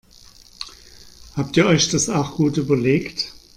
[1.35, 3.35] Habt ihr euch das auch gut überlegt?